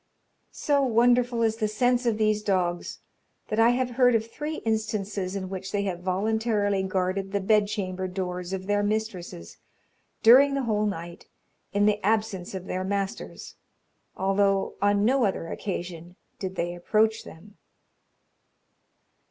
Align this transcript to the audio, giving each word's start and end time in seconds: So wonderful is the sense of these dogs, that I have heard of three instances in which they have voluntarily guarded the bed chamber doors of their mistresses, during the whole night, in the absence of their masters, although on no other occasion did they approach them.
So 0.55 0.81
wonderful 0.81 1.43
is 1.43 1.57
the 1.57 1.67
sense 1.67 2.07
of 2.07 2.17
these 2.17 2.41
dogs, 2.41 3.01
that 3.49 3.59
I 3.59 3.69
have 3.69 3.91
heard 3.91 4.15
of 4.15 4.25
three 4.25 4.55
instances 4.65 5.35
in 5.35 5.47
which 5.47 5.71
they 5.71 5.83
have 5.83 5.99
voluntarily 5.99 6.81
guarded 6.81 7.31
the 7.31 7.39
bed 7.39 7.67
chamber 7.67 8.07
doors 8.07 8.51
of 8.51 8.65
their 8.65 8.81
mistresses, 8.81 9.57
during 10.23 10.55
the 10.55 10.63
whole 10.63 10.87
night, 10.87 11.27
in 11.71 11.85
the 11.85 12.03
absence 12.03 12.55
of 12.55 12.65
their 12.65 12.83
masters, 12.83 13.57
although 14.17 14.73
on 14.81 15.05
no 15.05 15.23
other 15.23 15.49
occasion 15.49 16.15
did 16.39 16.55
they 16.55 16.73
approach 16.73 17.23
them. 17.23 17.59